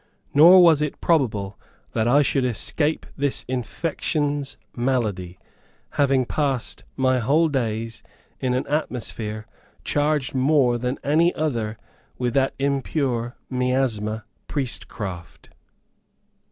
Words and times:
Nor 0.33 0.63
was 0.63 0.81
it 0.81 0.99
probable 0.99 1.59
that 1.93 2.07
I 2.07 2.23
should 2.23 2.43
escape 2.43 3.05
this 3.15 3.45
infections 3.47 4.57
malady, 4.75 5.37
having 5.91 6.25
passed 6.25 6.83
my 6.97 7.19
whole 7.19 7.47
days 7.49 8.01
in 8.39 8.55
an 8.55 8.65
atmosphere, 8.65 9.45
charged 9.83 10.33
more 10.33 10.79
than 10.79 10.97
any 11.03 11.35
other 11.35 11.77
with 12.17 12.33
that 12.33 12.55
impure 12.57 13.35
miasma 13.47 14.25
priest 14.47 14.87
craft." 14.87 15.51